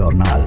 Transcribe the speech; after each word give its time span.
ژورنال 0.00 0.44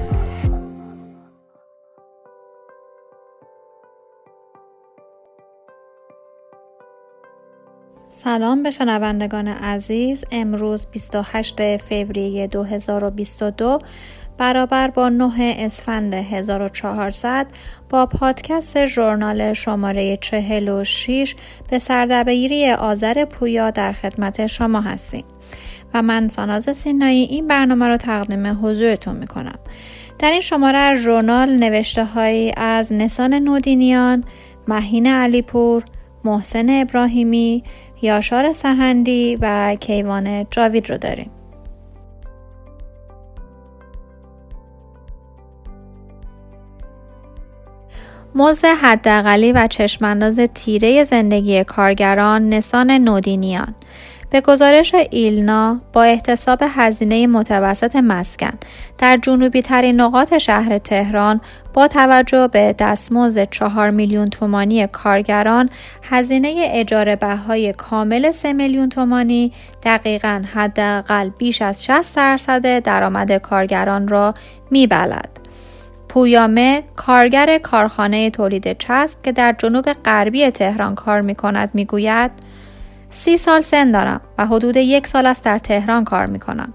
سلام 8.10 8.62
به 8.62 8.70
شنوندگان 8.70 9.48
عزیز. 9.48 10.24
امروز 10.30 10.86
28 10.86 11.76
فوریه 11.76 12.46
2022 12.46 13.78
برابر 14.38 14.88
با 14.88 15.08
9 15.08 15.54
اسفند 15.58 16.14
1400 16.14 17.46
با 17.90 18.06
پادکست 18.06 18.86
ژورنال 18.86 19.52
شماره 19.52 20.16
46 20.16 21.34
به 21.70 21.78
سردبیری 21.78 22.70
آذر 22.70 23.24
پویا 23.24 23.70
در 23.70 23.92
خدمت 23.92 24.46
شما 24.46 24.80
هستیم. 24.80 25.24
و 25.94 26.02
من 26.02 26.28
ساناز 26.28 26.76
سینایی 26.76 27.22
این 27.22 27.46
برنامه 27.46 27.88
رو 27.88 27.96
تقدیم 27.96 28.58
حضورتون 28.62 29.16
می‌کنم 29.16 29.58
در 30.18 30.30
این 30.30 30.40
شماره 30.40 30.78
از 30.78 30.98
ژورنال 30.98 31.50
نوشته 31.56 32.04
هایی 32.04 32.52
از 32.56 32.92
نسان 32.92 33.34
نودینیان، 33.34 34.24
مهین 34.68 35.06
علیپور، 35.06 35.84
محسن 36.24 36.70
ابراهیمی، 36.70 37.64
یاشار 38.02 38.52
سهندی 38.52 39.38
و 39.40 39.76
کیوان 39.80 40.46
جاوید 40.50 40.90
رو 40.90 40.98
داریم. 40.98 41.30
موز 48.34 48.64
حداقلی 48.64 49.52
و 49.52 49.66
چشمانداز 49.66 50.40
تیره 50.54 51.04
زندگی 51.04 51.64
کارگران 51.64 52.48
نسان 52.48 52.90
نودینیان 52.90 53.74
به 54.34 54.40
گزارش 54.40 54.94
ایلنا 55.10 55.80
با 55.92 56.02
احتساب 56.02 56.58
هزینه 56.68 57.26
متوسط 57.26 57.96
مسکن 57.96 58.52
در 58.98 59.16
جنوبی 59.16 59.62
ترین 59.62 60.00
نقاط 60.00 60.38
شهر 60.38 60.78
تهران 60.78 61.40
با 61.74 61.88
توجه 61.88 62.48
به 62.48 62.74
دستمزد 62.78 63.50
4 63.50 63.90
میلیون 63.90 64.30
تومانی 64.30 64.86
کارگران 64.86 65.70
هزینه 66.02 66.54
اجاره 66.72 67.16
بهای 67.16 67.72
کامل 67.72 68.30
3 68.30 68.52
میلیون 68.52 68.88
تومانی 68.88 69.52
دقیقا 69.82 70.44
حداقل 70.54 71.28
بیش 71.28 71.62
از 71.62 71.84
60 71.84 72.16
درصد 72.16 72.78
درآمد 72.78 73.32
کارگران 73.32 74.08
را 74.08 74.34
میبلد. 74.70 75.30
پویامه 76.08 76.82
کارگر 76.96 77.58
کارخانه 77.58 78.30
تولید 78.30 78.78
چسب 78.78 79.22
که 79.22 79.32
در 79.32 79.54
جنوب 79.58 79.84
غربی 79.84 80.50
تهران 80.50 80.94
کار 80.94 81.20
می 81.20 81.34
کند 81.34 81.70
می 81.74 81.84
گوید 81.84 82.30
سی 83.14 83.36
سال 83.36 83.60
سن 83.60 83.90
دارم 83.90 84.20
و 84.38 84.46
حدود 84.46 84.76
یک 84.76 85.06
سال 85.06 85.26
است 85.26 85.44
در 85.44 85.58
تهران 85.58 86.04
کار 86.04 86.26
می 86.26 86.38
کنم. 86.38 86.74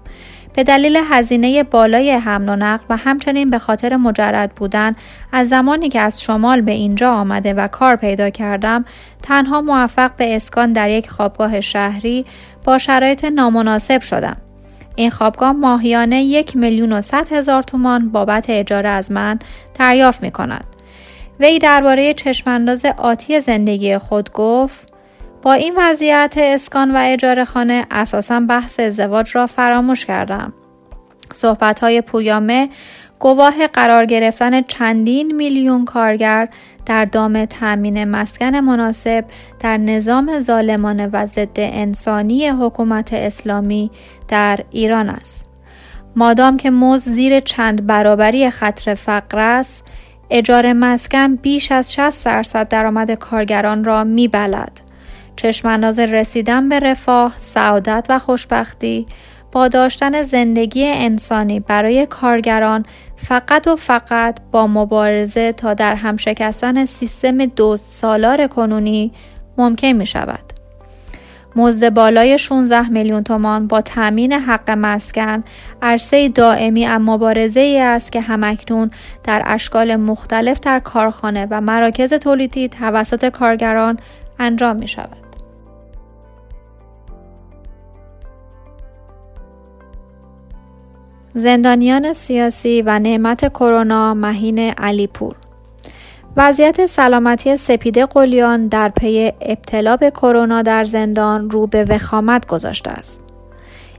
به 0.54 0.64
دلیل 0.64 0.98
هزینه 1.10 1.62
بالای 1.62 2.10
حمل 2.10 2.48
و 2.48 2.56
نقل 2.56 2.84
و 2.90 2.96
همچنین 2.96 3.50
به 3.50 3.58
خاطر 3.58 3.96
مجرد 3.96 4.54
بودن 4.54 4.94
از 5.32 5.48
زمانی 5.48 5.88
که 5.88 6.00
از 6.00 6.22
شمال 6.22 6.60
به 6.60 6.72
اینجا 6.72 7.12
آمده 7.12 7.54
و 7.54 7.68
کار 7.68 7.96
پیدا 7.96 8.30
کردم 8.30 8.84
تنها 9.22 9.60
موفق 9.60 10.16
به 10.16 10.36
اسکان 10.36 10.72
در 10.72 10.90
یک 10.90 11.10
خوابگاه 11.10 11.60
شهری 11.60 12.24
با 12.64 12.78
شرایط 12.78 13.24
نامناسب 13.24 14.02
شدم 14.02 14.36
این 14.96 15.10
خوابگاه 15.10 15.52
ماهیانه 15.52 16.22
یک 16.22 16.56
میلیون 16.56 16.92
و 16.92 17.00
صد 17.00 17.32
هزار 17.32 17.62
تومان 17.62 18.08
بابت 18.08 18.50
اجاره 18.50 18.88
از 18.88 19.12
من 19.12 19.38
دریافت 19.78 20.22
می 20.22 20.30
کند. 20.30 20.64
وی 21.40 21.58
درباره 21.58 22.14
چشمانداز 22.14 22.86
آتی 22.86 23.40
زندگی 23.40 23.98
خود 23.98 24.32
گفت 24.32 24.89
با 25.42 25.52
این 25.52 25.74
وضعیت 25.76 26.34
اسکان 26.36 26.90
و 26.90 26.98
اجاره 27.00 27.44
خانه 27.44 27.86
اساسا 27.90 28.40
بحث 28.40 28.80
ازدواج 28.80 29.36
را 29.36 29.46
فراموش 29.46 30.06
کردم. 30.06 30.52
صحبت 31.32 31.80
های 31.80 32.00
پویامه 32.00 32.68
گواه 33.18 33.66
قرار 33.66 34.06
گرفتن 34.06 34.62
چندین 34.62 35.36
میلیون 35.36 35.84
کارگر 35.84 36.48
در 36.86 37.04
دام 37.04 37.44
تأمین 37.44 38.04
مسکن 38.04 38.56
مناسب 38.56 39.24
در 39.60 39.76
نظام 39.76 40.38
ظالمانه 40.38 41.06
و 41.12 41.26
ضد 41.26 41.56
انسانی 41.56 42.48
حکومت 42.48 43.12
اسلامی 43.12 43.90
در 44.28 44.60
ایران 44.70 45.08
است. 45.08 45.46
مادام 46.16 46.56
که 46.56 46.70
موز 46.70 47.02
زیر 47.02 47.40
چند 47.40 47.86
برابری 47.86 48.50
خطر 48.50 48.94
فقر 48.94 49.38
است، 49.38 49.84
اجاره 50.30 50.72
مسکن 50.72 51.36
بیش 51.36 51.72
از 51.72 51.92
60 51.92 52.24
درصد 52.24 52.68
درآمد 52.68 53.10
کارگران 53.10 53.84
را 53.84 54.04
میبلد. 54.04 54.89
چشمانداز 55.40 55.98
رسیدن 55.98 56.68
به 56.68 56.78
رفاه، 56.78 57.34
سعادت 57.38 58.06
و 58.08 58.18
خوشبختی 58.18 59.06
با 59.52 59.68
داشتن 59.68 60.22
زندگی 60.22 60.86
انسانی 60.86 61.60
برای 61.60 62.06
کارگران 62.06 62.86
فقط 63.16 63.66
و 63.66 63.76
فقط 63.76 64.38
با 64.52 64.66
مبارزه 64.66 65.52
تا 65.52 65.74
در 65.74 65.94
هم 65.94 66.16
شکستن 66.16 66.84
سیستم 66.84 67.46
دوست 67.46 67.92
سالار 67.92 68.46
کنونی 68.46 69.12
ممکن 69.58 69.86
می 69.86 70.06
شود. 70.06 70.40
مزد 71.56 71.94
بالای 71.94 72.38
16 72.38 72.88
میلیون 72.88 73.22
تومان 73.22 73.66
با 73.66 73.80
تامین 73.80 74.32
حق 74.32 74.70
مسکن 74.70 75.44
عرصه 75.82 76.28
دائمی 76.28 76.86
اما 76.86 77.14
مبارزه 77.14 77.60
ای 77.60 77.78
است 77.78 78.12
که 78.12 78.20
همکنون 78.20 78.90
در 79.24 79.42
اشکال 79.46 79.96
مختلف 79.96 80.60
در 80.60 80.80
کارخانه 80.80 81.46
و 81.50 81.60
مراکز 81.60 82.14
تولیدی 82.14 82.68
توسط 82.68 83.28
کارگران 83.28 83.98
انجام 84.38 84.76
می 84.76 84.88
شود. 84.88 85.19
زندانیان 91.34 92.12
سیاسی 92.12 92.82
و 92.82 92.98
نعمت 92.98 93.48
کرونا 93.48 94.14
مهین 94.14 94.58
علیپور 94.58 95.36
وضعیت 96.36 96.86
سلامتی 96.86 97.56
سپیده 97.56 98.06
قلیان 98.06 98.66
در 98.66 98.88
پی 98.88 99.32
ابتلا 99.40 99.96
به 99.96 100.10
کرونا 100.10 100.62
در 100.62 100.84
زندان 100.84 101.50
رو 101.50 101.66
به 101.66 101.84
وخامت 101.84 102.46
گذاشته 102.46 102.90
است. 102.90 103.22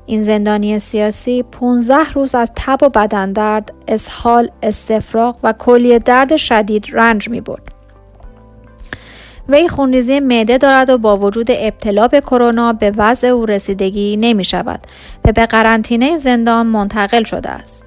این 0.05 0.23
زندانی 0.23 0.79
سیاسی 0.79 1.43
15 1.43 1.95
روز 2.13 2.35
از 2.35 2.51
تب 2.55 2.83
و 2.83 2.89
بدن 2.89 3.31
درد، 3.31 3.73
اسهال، 3.87 4.51
استفراغ 4.63 5.35
و 5.43 5.53
کلیه 5.53 5.99
درد 5.99 6.35
شدید 6.35 6.87
رنج 6.91 7.29
می 7.29 7.41
برد. 7.41 7.70
وی 9.50 9.68
خونریزی 9.68 10.19
معده 10.19 10.57
دارد 10.57 10.90
و 10.90 10.97
با 10.97 11.18
وجود 11.18 11.47
ابتلا 11.50 12.07
به 12.07 12.22
کرونا 12.22 12.74
به 12.74 12.91
وضع 12.97 13.28
او 13.28 13.46
رسیدگی 13.46 14.18
نمی 14.18 14.44
شود 14.44 14.79
و 15.25 15.31
به 15.31 15.46
قرنطینه 15.46 16.18
زندان 16.18 16.68
منتقل 16.68 17.24
شده 17.24 17.50
است. 17.50 17.85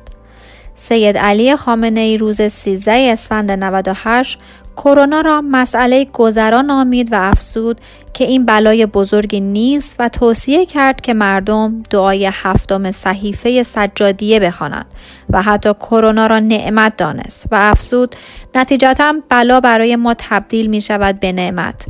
سید 0.76 1.18
علی 1.18 1.56
خامنه 1.56 2.00
ای 2.00 2.16
روز 2.16 2.42
13 2.42 2.92
اسفند 2.92 3.50
98 3.50 4.38
کرونا 4.76 5.20
را 5.20 5.40
مسئله 5.40 6.04
گذران 6.04 6.66
نامید 6.66 7.12
و 7.12 7.16
افسود 7.20 7.80
که 8.12 8.24
این 8.24 8.46
بلای 8.46 8.86
بزرگی 8.86 9.40
نیست 9.40 9.96
و 9.98 10.08
توصیه 10.08 10.66
کرد 10.66 11.00
که 11.00 11.14
مردم 11.14 11.82
دعای 11.90 12.30
هفتم 12.32 12.92
صحیفه 12.92 13.62
سجادیه 13.62 14.40
بخوانند 14.40 14.86
و 15.30 15.42
حتی 15.42 15.72
کرونا 15.74 16.26
را 16.26 16.38
نعمت 16.38 16.96
دانست 16.96 17.46
و 17.50 17.54
افسود 17.54 18.16
نتیجتا 18.54 19.14
بلا 19.28 19.60
برای 19.60 19.96
ما 19.96 20.14
تبدیل 20.18 20.66
می 20.66 20.80
شود 20.80 21.20
به 21.20 21.32
نعمت. 21.32 21.86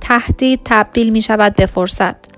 تهدید 0.00 0.60
تبدیل 0.64 1.10
می 1.10 1.22
شود 1.22 1.54
به 1.54 1.66
فرصت. 1.66 2.35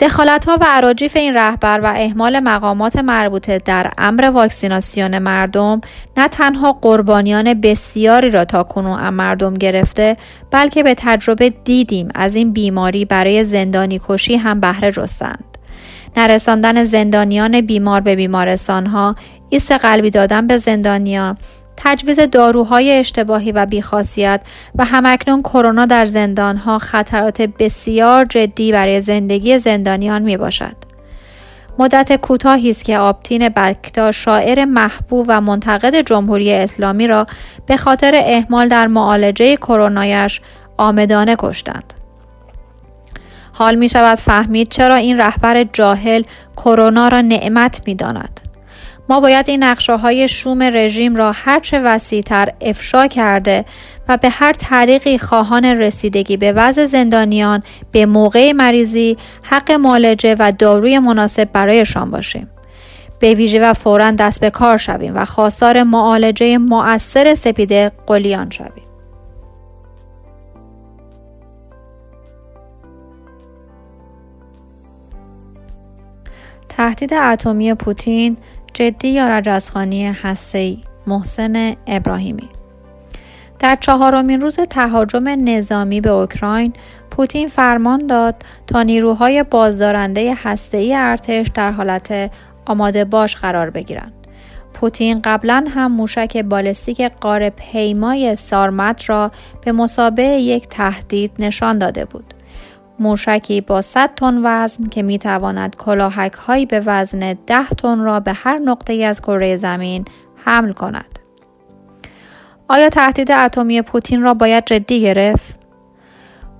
دخالت 0.00 0.44
ها 0.44 0.58
و 0.60 0.64
عراجیف 0.68 1.16
این 1.16 1.34
رهبر 1.34 1.80
و 1.82 1.86
اهمال 1.96 2.40
مقامات 2.40 2.96
مربوطه 2.96 3.58
در 3.58 3.90
امر 3.98 4.30
واکسیناسیون 4.30 5.18
مردم 5.18 5.80
نه 6.16 6.28
تنها 6.28 6.72
قربانیان 6.72 7.54
بسیاری 7.54 8.30
را 8.30 8.44
تا 8.44 8.62
کنون 8.62 9.08
مردم 9.08 9.54
گرفته 9.54 10.16
بلکه 10.50 10.82
به 10.82 10.94
تجربه 10.98 11.50
دیدیم 11.50 12.08
از 12.14 12.34
این 12.34 12.52
بیماری 12.52 13.04
برای 13.04 13.44
زندانی 13.44 14.00
کشی 14.08 14.36
هم 14.36 14.60
بهره 14.60 14.92
جستند. 14.92 15.44
نرساندن 16.16 16.84
زندانیان 16.84 17.60
بیمار 17.60 18.00
به 18.00 18.16
بیمارستان 18.16 18.86
ها، 18.86 19.16
ایست 19.48 19.72
قلبی 19.72 20.10
دادن 20.10 20.46
به 20.46 20.56
زندانیان، 20.56 21.38
تجویز 21.82 22.20
داروهای 22.20 22.92
اشتباهی 22.92 23.52
و 23.52 23.66
بیخاصیت 23.66 24.40
و 24.74 24.84
همکنون 24.84 25.42
کرونا 25.42 25.86
در 25.86 26.04
زندانها 26.04 26.78
خطرات 26.78 27.42
بسیار 27.42 28.24
جدی 28.24 28.72
برای 28.72 29.00
زندگی 29.00 29.58
زندانیان 29.58 30.22
می 30.22 30.36
باشد. 30.36 30.76
مدت 31.78 32.16
کوتاهی 32.16 32.70
است 32.70 32.84
که 32.84 32.98
آپتین 32.98 33.48
بکتا 33.48 34.12
شاعر 34.12 34.64
محبوب 34.64 35.26
و 35.28 35.40
منتقد 35.40 36.00
جمهوری 36.00 36.52
اسلامی 36.52 37.06
را 37.06 37.26
به 37.66 37.76
خاطر 37.76 38.20
اهمال 38.24 38.68
در 38.68 38.86
معالجه 38.86 39.56
کرونایش 39.56 40.40
آمدانه 40.76 41.36
کشتند. 41.38 41.94
حال 43.52 43.74
می 43.74 43.88
شود 43.88 44.18
فهمید 44.18 44.68
چرا 44.68 44.94
این 44.94 45.18
رهبر 45.18 45.64
جاهل 45.64 46.22
کرونا 46.56 47.08
را 47.08 47.20
نعمت 47.20 47.80
می 47.86 47.94
داند. 47.94 48.40
ما 49.10 49.20
باید 49.20 49.50
این 49.50 49.62
نقشه 49.62 49.96
های 49.96 50.28
شوم 50.28 50.62
رژیم 50.62 51.16
را 51.16 51.32
هرچه 51.32 51.80
وسیعتر 51.80 52.48
افشا 52.60 53.06
کرده 53.06 53.64
و 54.08 54.16
به 54.16 54.28
هر 54.28 54.52
طریقی 54.52 55.18
خواهان 55.18 55.64
رسیدگی 55.64 56.36
به 56.36 56.52
وضع 56.52 56.84
زندانیان 56.84 57.62
به 57.92 58.06
موقع 58.06 58.52
مریضی 58.52 59.16
حق 59.42 59.72
مالجه 59.72 60.36
و 60.38 60.52
داروی 60.58 60.98
مناسب 60.98 61.48
برایشان 61.52 62.10
باشیم. 62.10 62.50
به 63.18 63.34
ویژه 63.34 63.60
و 63.70 63.74
فورا 63.74 64.10
دست 64.10 64.40
به 64.40 64.50
کار 64.50 64.76
شویم 64.76 65.12
و 65.16 65.24
خواستار 65.24 65.82
معالجه 65.82 66.58
مؤثر 66.58 67.34
سپیده 67.34 67.92
قلیان 68.06 68.50
شویم. 68.50 68.90
تهدید 76.68 77.14
اتمی 77.14 77.74
پوتین 77.74 78.36
جدی 78.74 79.08
یا 79.08 79.28
رجزخانی 79.28 80.06
هسته‌ای 80.06 80.78
محسن 81.06 81.74
ابراهیمی 81.86 82.48
در 83.58 83.78
چهارمین 83.80 84.40
روز 84.40 84.56
تهاجم 84.56 85.28
نظامی 85.28 86.00
به 86.00 86.10
اوکراین 86.10 86.72
پوتین 87.10 87.48
فرمان 87.48 88.06
داد 88.06 88.34
تا 88.66 88.82
نیروهای 88.82 89.42
بازدارنده 89.42 90.34
هسته‌ای 90.38 90.94
ارتش 90.94 91.46
در 91.54 91.72
حالت 91.72 92.30
آماده 92.66 93.04
باش 93.04 93.36
قرار 93.36 93.70
بگیرند. 93.70 94.12
پوتین 94.74 95.20
قبلا 95.24 95.64
هم 95.74 95.92
موشک 95.92 96.36
بالستیک 96.36 97.02
قاره 97.02 97.50
پیمای 97.50 98.36
سارمت 98.36 99.10
را 99.10 99.30
به 99.64 99.72
مسابه 99.72 100.22
یک 100.22 100.68
تهدید 100.68 101.32
نشان 101.38 101.78
داده 101.78 102.04
بود. 102.04 102.34
موشکی 103.00 103.60
با 103.60 103.82
100 103.82 104.10
تن 104.16 104.40
وزن 104.44 104.84
که 104.84 105.02
می 105.02 105.18
تواند 105.18 105.76
کلاهک 105.76 106.32
هایی 106.32 106.66
به 106.66 106.82
وزن 106.86 107.32
10 107.46 107.68
تن 107.68 108.00
را 108.00 108.20
به 108.20 108.32
هر 108.32 108.58
نقطه 108.58 108.92
از 108.92 109.20
کره 109.20 109.56
زمین 109.56 110.04
حمل 110.44 110.72
کند. 110.72 111.18
آیا 112.68 112.88
تهدید 112.88 113.30
اتمی 113.30 113.82
پوتین 113.82 114.22
را 114.22 114.34
باید 114.34 114.64
جدی 114.64 115.00
گرفت؟ 115.00 115.60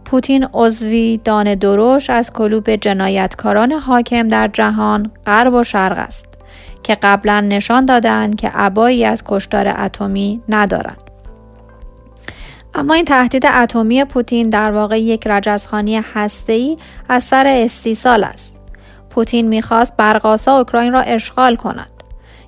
پوتین 0.05 0.47
عضوی 0.55 1.21
دان 1.25 1.55
دروش 1.55 2.11
از 2.11 2.33
کلوب 2.33 2.71
جنایتکاران 2.71 3.73
حاکم 3.73 4.29
در 4.29 4.49
جهان 4.49 5.11
غرب 5.27 5.55
و 5.55 5.65
شرق 5.65 5.99
است 5.99 6.27
که 6.83 6.95
قبلا 7.03 7.41
نشان 7.41 7.85
دادند 7.85 8.37
که 8.37 8.49
عبایی 8.49 9.05
از 9.05 9.23
کشتار 9.27 9.75
اتمی 9.79 10.43
ندارند. 10.49 11.10
اما 12.75 12.95
این 12.95 13.05
تهدید 13.05 13.47
اتمی 13.47 14.05
پوتین 14.05 14.51
در 14.51 14.71
واقع 14.71 15.01
یک 15.01 15.27
رجزخانی 15.27 16.03
هسته‌ای 16.15 16.77
از 17.09 17.25
سر 17.25 17.47
استیصال 17.47 18.25
است. 18.25 18.59
پوتین 19.11 19.49
می‌خواست 19.49 19.97
برقاسا 19.97 20.59
اوکراین 20.59 20.93
را 20.93 21.01
اشغال 21.01 21.57
کند 21.57 21.91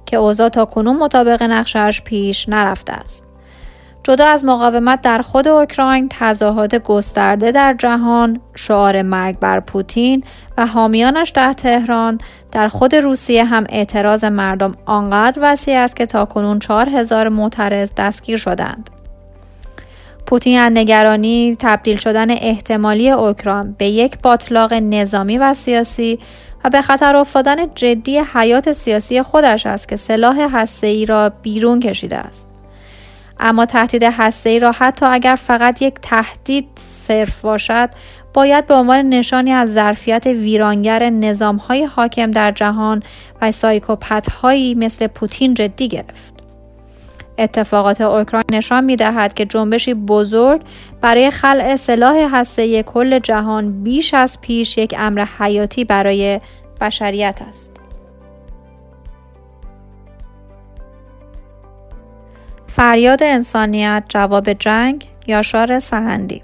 که 0.07 0.17
اوضاع 0.17 0.49
تا 0.49 0.65
کنون 0.65 0.97
مطابق 0.97 1.43
نقشش 1.43 2.03
پیش 2.05 2.49
نرفته 2.49 2.93
است. 2.93 3.27
جدا 4.05 4.27
از 4.27 4.45
مقاومت 4.45 5.01
در 5.01 5.23
خود 5.23 5.49
اوکراین 5.49 6.09
تظاهرات 6.11 6.75
گسترده 6.75 7.53
در 7.53 7.75
جهان 7.79 8.41
شعار 8.55 9.03
مرگ 9.03 9.39
بر 9.39 9.61
پوتین 9.61 10.25
و 10.59 10.67
حامیانش 10.67 11.31
در 11.31 11.53
تهران 11.53 12.19
در 12.53 12.69
خود 12.69 12.95
روسیه 12.95 13.45
هم 13.45 13.65
اعتراض 13.69 14.25
مردم 14.25 14.73
آنقدر 14.85 15.39
وسیع 15.43 15.79
است 15.79 15.97
که 15.97 16.07
تاکنون 16.07 16.59
چهار 16.59 16.89
هزار 16.89 17.29
معترض 17.29 17.91
دستگیر 17.97 18.37
شدند 18.37 18.91
پوتین 20.33 20.59
از 20.59 20.73
نگرانی 20.73 21.57
تبدیل 21.59 21.97
شدن 21.97 22.31
احتمالی 22.31 23.11
اوکراین 23.11 23.75
به 23.79 23.87
یک 23.87 24.19
باطلاق 24.23 24.73
نظامی 24.73 25.39
و 25.39 25.55
سیاسی 25.55 26.19
و 26.65 26.71
به 26.71 26.83
خطر 26.83 27.17
افتادن 27.17 27.75
جدی 27.75 28.19
حیات 28.19 28.73
سیاسی 28.73 29.23
خودش 29.23 29.67
است 29.67 29.89
که 29.89 29.97
سلاح 29.97 30.49
هسته‌ای 30.53 31.07
را 31.07 31.29
بیرون 31.43 31.81
کشیده 31.81 32.17
است 32.17 32.47
اما 33.41 33.67
تهدید 33.67 34.13
ای 34.45 34.59
را 34.59 34.73
حتی 34.73 35.07
اگر 35.07 35.35
فقط 35.35 35.83
یک 35.83 35.95
تهدید 36.03 36.69
صرف 36.77 37.41
باشد 37.41 37.91
باید 38.35 38.67
به 38.67 38.75
عنوان 38.75 39.09
نشانی 39.09 39.53
از 39.53 39.73
ظرفیت 39.73 40.27
ویرانگر 40.27 41.13
های 41.69 41.85
حاکم 41.85 42.31
در 42.31 42.53
جهان 42.53 43.03
و 43.43 43.53
سایکوپت 43.53 44.31
هایی 44.31 44.75
مثل 44.75 45.07
پوتین 45.07 45.55
جدی 45.55 45.89
گرفت. 45.89 46.42
اتفاقات 47.39 48.01
اوکراین 48.01 48.45
نشان 48.53 48.85
می 48.85 48.97
دهد 48.97 49.35
که 49.35 49.45
جنبشی 49.45 49.95
بزرگ 49.95 50.63
برای 51.01 51.31
خلع 51.31 51.77
سلاح 51.77 52.17
هسته 52.33 52.83
کل 52.83 53.19
جهان 53.19 53.83
بیش 53.83 54.15
از 54.15 54.41
پیش 54.41 54.79
یک 54.79 54.95
امر 54.99 55.25
حیاتی 55.39 55.85
برای 55.85 56.41
بشریت 56.81 57.43
است. 57.49 57.73
فریاد 62.67 63.23
انسانیت 63.23 64.05
جواب 64.09 64.53
جنگ 64.53 65.09
یاشار 65.27 65.79
سهندی 65.79 66.43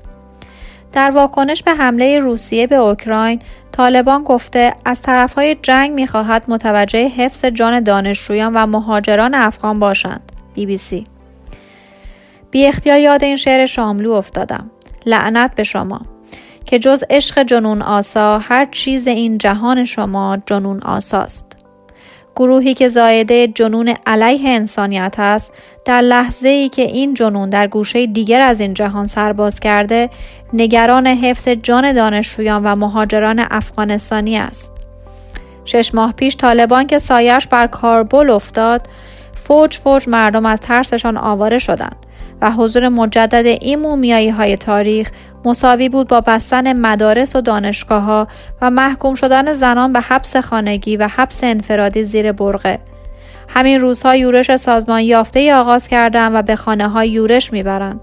در 0.93 1.11
واکنش 1.11 1.63
به 1.63 1.75
حمله 1.75 2.21
روسیه 2.21 2.67
به 2.67 2.77
اوکراین 2.77 3.43
طالبان 3.73 4.25
گفته 4.25 4.75
از 4.85 5.03
طرفهای 5.03 5.57
جنگ 5.63 5.91
می‌خواهد 5.91 6.43
متوجه 6.49 7.09
حفظ 7.09 7.45
جان 7.45 7.81
دانشجویان 7.81 8.53
و 8.55 8.67
مهاجران 8.67 9.35
افغان 9.35 9.79
باشند 9.79 10.33
سی. 10.77 11.05
بی 12.51 12.67
اختیار 12.67 12.99
یاد 12.99 13.25
این 13.25 13.37
شعر 13.37 13.67
شاملو 13.67 14.13
افتادم. 14.13 14.71
لعنت 15.07 15.55
به 15.55 15.65
شما. 15.65 16.01
که 16.65 16.79
جز 16.79 17.05
عشق 17.11 17.43
جنون 17.43 17.83
آسا 17.83 18.39
هر 18.39 18.69
چیز 18.71 19.07
این 19.07 19.39
جهان 19.39 19.85
شما 19.85 20.39
جنون 20.47 20.81
آساست. 20.83 21.45
گروهی 22.37 22.75
که 22.75 22.89
زایده 22.89 23.47
جنون 23.47 23.95
علیه 24.07 24.51
انسانیت 24.51 25.15
است 25.19 25.53
در 25.85 26.01
لحظه 26.01 26.49
ای 26.49 26.69
که 26.69 26.83
این 26.83 27.15
جنون 27.15 27.51
در 27.51 27.67
گوشه 27.67 28.07
دیگر 28.07 28.41
از 28.41 28.61
این 28.61 28.75
جهان 28.75 29.07
سرباز 29.07 29.61
کرده 29.61 30.11
نگران 30.53 31.07
حفظ 31.07 31.49
جان 31.49 31.93
دانشجویان 31.93 32.63
و 32.65 32.75
مهاجران 32.75 33.47
افغانستانی 33.51 34.37
است. 34.37 34.73
شش 35.65 35.95
ماه 35.95 36.13
پیش 36.13 36.37
طالبان 36.37 36.87
که 36.87 36.99
سایش 36.99 37.47
بر 37.47 37.67
کاربل 37.67 38.31
افتاد 38.31 38.89
فوج 39.49 39.79
فوج 39.79 40.09
مردم 40.09 40.47
از 40.47 40.61
ترسشان 40.61 41.17
آواره 41.17 41.59
شدند 41.59 41.97
و 42.41 42.51
حضور 42.51 42.89
مجدد 42.89 43.47
این 43.47 43.79
مومیایی 43.79 44.29
های 44.29 44.57
تاریخ 44.57 45.11
مساوی 45.45 45.89
بود 45.89 46.09
با 46.09 46.21
بستن 46.21 46.73
مدارس 46.73 47.37
و 47.37 47.41
دانشگاه 47.41 48.03
ها 48.03 48.29
و 48.61 48.71
محکوم 48.71 49.15
شدن 49.15 49.53
زنان 49.53 49.93
به 49.93 50.01
حبس 50.01 50.37
خانگی 50.37 50.97
و 50.97 51.09
حبس 51.17 51.45
انفرادی 51.45 52.05
زیر 52.05 52.33
برغه. 52.33 52.79
همین 53.49 53.81
روزها 53.81 54.17
یورش 54.17 54.57
سازمان 54.57 55.01
یافته 55.01 55.55
آغاز 55.55 55.89
کردند 55.89 56.35
و 56.35 56.43
به 56.43 56.57
خانه 56.57 56.89
های 56.89 57.09
یورش 57.09 57.53
می‌برند. 57.53 58.01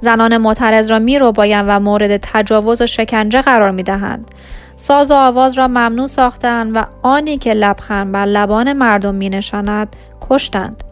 زنان 0.00 0.36
معترض 0.36 0.90
را 0.90 0.98
می 0.98 1.18
و 1.18 1.80
مورد 1.80 2.16
تجاوز 2.16 2.80
و 2.80 2.86
شکنجه 2.86 3.42
قرار 3.42 3.70
می 3.70 3.82
دهند. 3.82 4.30
ساز 4.80 5.10
و 5.10 5.14
آواز 5.14 5.58
را 5.58 5.68
ممنوع 5.68 6.06
ساختند 6.06 6.70
و 6.74 6.84
آنی 7.02 7.38
که 7.38 7.54
لبخند 7.54 8.12
بر 8.12 8.24
لبان 8.24 8.72
مردم 8.72 9.14
می 9.14 9.28
نشاند 9.28 9.96
کشتند. 10.30 10.84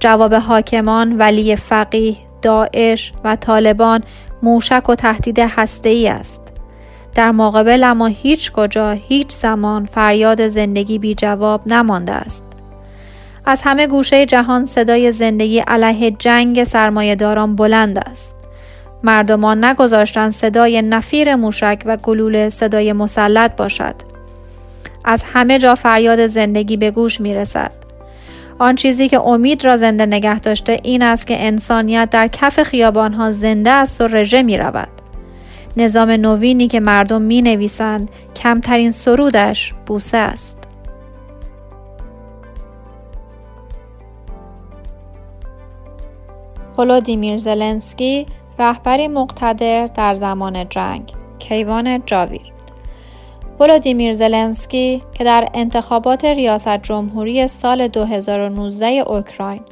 جواب 0.00 0.34
حاکمان 0.34 1.18
ولی 1.18 1.56
فقیه 1.56 2.16
داعش 2.42 3.12
و 3.24 3.36
طالبان 3.36 4.02
موشک 4.42 4.88
و 4.88 4.94
تهدید 4.94 5.40
ای 5.84 6.08
است. 6.08 6.40
در 7.14 7.30
مقابل 7.30 7.84
اما 7.84 8.06
هیچ 8.06 8.52
کجا 8.52 8.90
هیچ 8.90 9.30
زمان 9.30 9.86
فریاد 9.86 10.46
زندگی 10.46 10.98
بی 10.98 11.14
جواب 11.14 11.60
نمانده 11.66 12.12
است. 12.12 12.44
از 13.44 13.62
همه 13.64 13.86
گوشه 13.86 14.26
جهان 14.26 14.66
صدای 14.66 15.12
زندگی 15.12 15.58
علیه 15.58 16.10
جنگ 16.10 16.64
سرمایهداران 16.64 17.56
بلند 17.56 17.98
است. 17.98 18.41
مردمان 19.02 19.64
نگذاشتند 19.64 20.32
صدای 20.32 20.82
نفیر 20.82 21.36
موشک 21.36 21.82
و 21.86 21.96
گلوله 21.96 22.48
صدای 22.48 22.92
مسلط 22.92 23.56
باشد. 23.56 23.94
از 25.04 25.24
همه 25.32 25.58
جا 25.58 25.74
فریاد 25.74 26.26
زندگی 26.26 26.76
به 26.76 26.90
گوش 26.90 27.20
می 27.20 27.34
رسد. 27.34 27.72
آن 28.58 28.76
چیزی 28.76 29.08
که 29.08 29.20
امید 29.20 29.64
را 29.64 29.76
زنده 29.76 30.06
نگه 30.06 30.40
داشته 30.40 30.80
این 30.82 31.02
است 31.02 31.26
که 31.26 31.46
انسانیت 31.46 32.10
در 32.10 32.28
کف 32.28 32.62
خیابانها 32.62 33.30
زنده 33.30 33.70
است 33.70 34.00
و 34.00 34.06
رژه 34.06 34.42
می 34.42 34.56
رود. 34.56 34.88
نظام 35.76 36.10
نوینی 36.10 36.68
که 36.68 36.80
مردم 36.80 37.22
می 37.22 37.42
نویسند 37.42 38.10
کمترین 38.36 38.92
سرودش 38.92 39.74
بوسه 39.86 40.16
است. 40.16 40.58
ولودیمیر 46.78 47.36
زلنسکی 47.36 48.26
رهبری 48.58 49.08
مقتدر 49.08 49.86
در 49.86 50.14
زمان 50.14 50.68
جنگ 50.68 51.12
کیوان 51.38 52.02
جاویر 52.06 52.52
ولادیمیر 53.60 54.12
زلنسکی 54.12 55.02
که 55.12 55.24
در 55.24 55.48
انتخابات 55.54 56.24
ریاست 56.24 56.82
جمهوری 56.82 57.48
سال 57.48 57.88
2019 57.88 58.86
اوکراین 58.86 59.62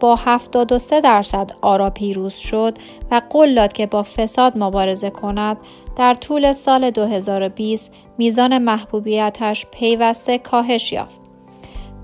با 0.00 0.16
73 0.16 1.00
درصد 1.00 1.50
آرا 1.60 1.90
پیروز 1.90 2.34
شد 2.34 2.78
و 3.10 3.22
قول 3.30 3.54
داد 3.54 3.72
که 3.72 3.86
با 3.86 4.02
فساد 4.02 4.52
مبارزه 4.56 5.10
کند 5.10 5.56
در 5.96 6.14
طول 6.14 6.52
سال 6.52 6.90
2020 6.90 7.92
میزان 8.18 8.58
محبوبیتش 8.58 9.66
پیوسته 9.70 10.38
کاهش 10.38 10.92
یافت. 10.92 11.20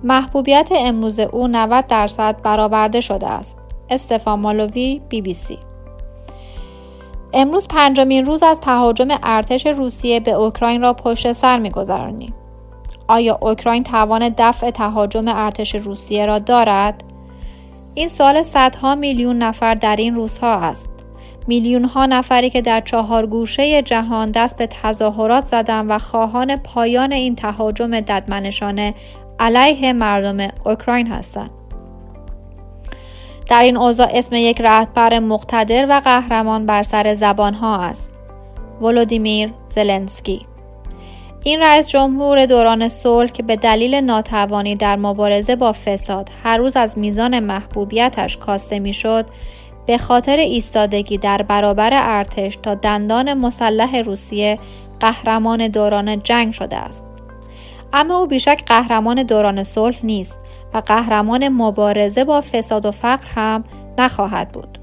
محبوبیت 0.04 0.68
امروز 0.76 1.18
او 1.18 1.48
90 1.48 1.86
درصد 1.86 2.42
برآورده 2.42 3.00
شده 3.00 3.26
است. 3.26 3.58
استفا 3.90 4.36
مالوی 4.36 5.02
بی 5.08 5.22
بی 5.22 5.34
سی 5.34 5.58
امروز 7.38 7.68
پنجمین 7.68 8.24
روز 8.24 8.42
از 8.42 8.60
تهاجم 8.60 9.08
ارتش 9.22 9.66
روسیه 9.66 10.20
به 10.20 10.30
اوکراین 10.30 10.82
را 10.82 10.92
پشت 10.92 11.32
سر 11.32 11.58
میگذرانیم 11.58 12.34
آیا 13.08 13.38
اوکراین 13.42 13.84
توان 13.84 14.34
دفع 14.38 14.70
تهاجم 14.70 15.24
ارتش 15.28 15.74
روسیه 15.74 16.26
را 16.26 16.38
دارد؟ 16.38 17.04
این 17.94 18.08
سال 18.08 18.42
صدها 18.42 18.94
میلیون 18.94 19.38
نفر 19.38 19.74
در 19.74 19.96
این 19.96 20.14
روزها 20.14 20.54
است. 20.54 20.88
میلیون 21.46 21.84
ها 21.84 22.06
نفری 22.06 22.50
که 22.50 22.62
در 22.62 22.80
چهار 22.80 23.26
گوشه 23.26 23.82
جهان 23.82 24.30
دست 24.30 24.56
به 24.56 24.66
تظاهرات 24.66 25.44
زدند 25.44 25.86
و 25.90 25.98
خواهان 25.98 26.56
پایان 26.56 27.12
این 27.12 27.34
تهاجم 27.34 28.00
ددمنشانه 28.00 28.94
علیه 29.40 29.92
مردم 29.92 30.48
اوکراین 30.64 31.06
هستند. 31.06 31.50
در 33.48 33.62
این 33.62 33.76
اوضاع 33.76 34.08
اسم 34.12 34.34
یک 34.34 34.60
رهبر 34.60 35.18
مقتدر 35.18 35.86
و 35.88 36.00
قهرمان 36.00 36.66
بر 36.66 36.82
سر 36.82 37.14
زبان 37.14 37.54
ها 37.54 37.76
است. 37.76 38.14
ولودیمیر 38.80 39.52
زلنسکی. 39.68 40.46
این 41.42 41.60
رئیس 41.60 41.88
جمهور 41.88 42.46
دوران 42.46 42.88
صلح 42.88 43.30
که 43.30 43.42
به 43.42 43.56
دلیل 43.56 43.94
ناتوانی 43.94 44.74
در 44.74 44.96
مبارزه 44.96 45.56
با 45.56 45.72
فساد 45.72 46.30
هر 46.44 46.56
روز 46.56 46.76
از 46.76 46.98
میزان 46.98 47.40
محبوبیتش 47.40 48.36
کاسته 48.36 48.78
می‌شد 48.78 49.26
به 49.86 49.98
خاطر 49.98 50.36
ایستادگی 50.36 51.18
در 51.18 51.42
برابر 51.42 51.90
ارتش 51.92 52.58
تا 52.62 52.74
دندان 52.74 53.34
مسلح 53.34 53.96
روسیه 53.96 54.58
قهرمان 55.00 55.68
دوران 55.68 56.18
جنگ 56.22 56.52
شده 56.52 56.76
است. 56.76 57.04
اما 57.92 58.18
او 58.18 58.26
بیشک 58.26 58.62
قهرمان 58.66 59.22
دوران 59.22 59.64
صلح 59.64 59.98
نیست. 60.02 60.40
و 60.74 60.78
قهرمان 60.78 61.48
مبارزه 61.48 62.24
با 62.24 62.40
فساد 62.40 62.86
و 62.86 62.90
فقر 62.90 63.28
هم 63.34 63.64
نخواهد 63.98 64.52
بود 64.52 64.78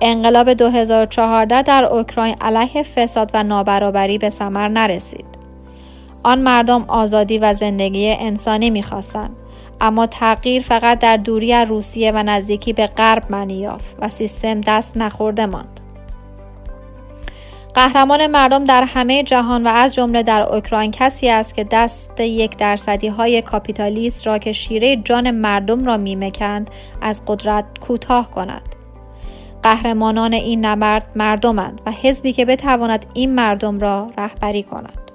انقلاب 0.00 0.52
2014 0.52 1.62
در 1.62 1.84
اوکراین 1.84 2.36
علیه 2.40 2.82
فساد 2.82 3.30
و 3.34 3.42
نابرابری 3.42 4.18
به 4.18 4.30
ثمر 4.30 4.68
نرسید. 4.68 5.26
آن 6.22 6.38
مردم 6.40 6.84
آزادی 6.88 7.38
و 7.38 7.52
زندگی 7.52 8.10
انسانی 8.10 8.70
می‌خواستند 8.70 9.36
اما 9.80 10.06
تغییر 10.06 10.62
فقط 10.62 10.98
در 10.98 11.16
دوری 11.16 11.52
از 11.52 11.68
روسیه 11.68 12.12
و 12.12 12.22
نزدیکی 12.22 12.72
به 12.72 12.86
غرب 12.86 13.22
معنی 13.30 13.54
یافت 13.54 13.96
و 13.98 14.08
سیستم 14.08 14.60
دست 14.60 14.96
نخورده 14.96 15.46
ماند. 15.46 15.80
قهرمان 17.78 18.26
مردم 18.26 18.64
در 18.64 18.84
همه 18.84 19.22
جهان 19.22 19.66
و 19.66 19.68
از 19.68 19.94
جمله 19.94 20.22
در 20.22 20.42
اوکراین 20.42 20.90
کسی 20.90 21.28
است 21.28 21.54
که 21.54 21.64
دست 21.64 22.20
یک 22.20 22.56
درصدی 22.56 23.08
های 23.08 23.42
کاپیتالیست 23.42 24.26
را 24.26 24.38
که 24.38 24.52
شیره 24.52 24.96
جان 24.96 25.30
مردم 25.30 25.84
را 25.84 25.96
میمکند 25.96 26.70
از 27.00 27.22
قدرت 27.26 27.64
کوتاه 27.80 28.30
کند. 28.30 28.62
قهرمانان 29.62 30.32
این 30.32 30.64
نبرد 30.64 31.10
مردمند 31.16 31.80
و 31.86 31.90
حزبی 31.90 32.32
که 32.32 32.44
بتواند 32.44 33.06
این 33.14 33.34
مردم 33.34 33.78
را 33.78 34.10
رهبری 34.18 34.62
کند 34.62 35.08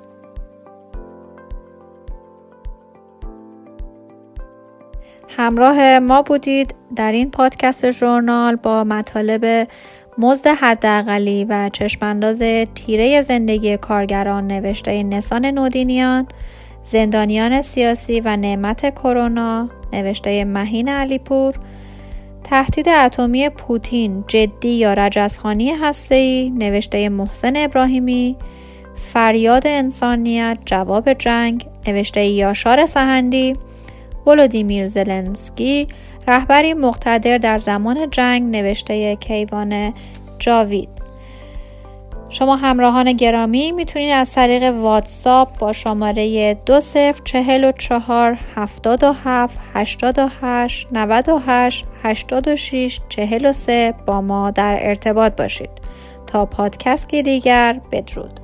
همراه 5.37 5.99
ما 5.99 6.21
بودید 6.21 6.75
در 6.95 7.11
این 7.11 7.31
پادکست 7.31 7.91
ژورنال 7.91 8.55
با 8.55 8.83
مطالب 8.83 9.67
مزد 10.17 10.47
حداقلی 10.47 11.45
و 11.45 11.69
چشمانداز 11.73 12.39
تیره 12.75 13.21
زندگی 13.21 13.77
کارگران 13.77 14.47
نوشته 14.47 15.03
نسان 15.03 15.45
نودینیان 15.45 16.27
زندانیان 16.83 17.61
سیاسی 17.61 18.19
و 18.19 18.35
نعمت 18.35 18.95
کرونا 18.95 19.69
نوشته 19.93 20.45
مهین 20.45 20.89
علیپور 20.89 21.53
تهدید 22.43 22.89
اتمی 22.89 23.49
پوتین 23.49 24.23
جدی 24.27 24.69
یا 24.69 24.93
رجزخانی 24.93 25.71
هسته‌ای 25.71 26.49
نوشته 26.49 27.09
محسن 27.09 27.53
ابراهیمی 27.55 28.35
فریاد 28.95 29.67
انسانیت 29.67 30.57
جواب 30.65 31.13
جنگ 31.13 31.65
نوشته 31.87 32.25
یاشار 32.25 32.85
سهندی 32.85 33.55
ولودیمیر 34.27 34.87
زلنسکی 34.87 35.87
رهبری 36.27 36.73
مقتدر 36.73 37.37
در 37.37 37.57
زمان 37.57 38.09
جنگ 38.09 38.55
نوشته 38.55 39.15
کیوان 39.15 39.93
جاوید. 40.39 40.89
شما 42.29 42.55
همراهان 42.55 43.13
گرامی 43.13 43.71
می‌تونید 43.71 44.11
از 44.11 44.31
طریق 44.31 44.63
واتساپ 44.63 45.57
با 45.57 45.73
شماره 45.73 46.53
دو 46.53 46.79
صفر 46.79 47.21
چهل 47.23 47.63
و 47.63 47.71
چهار 47.71 48.37
هفتاد 48.55 49.03
و 49.03 49.13
هفت 49.25 49.59
هشتاد 49.73 50.19
و 50.19 50.29
هشت 50.41 50.87
نود 50.91 51.29
و 51.29 51.41
هشت 51.47 51.85
هشتاد 52.03 52.47
و 52.47 52.55
شیش 52.55 52.99
چهل 53.09 53.45
و 53.45 53.53
سه 53.53 53.93
با 54.05 54.21
ما 54.21 54.51
در 54.51 54.77
ارتباط 54.79 55.35
باشید. 55.35 55.69
تا 56.27 56.45
پادکست 56.45 57.09
دیگر 57.09 57.81
بدرود. 57.91 58.42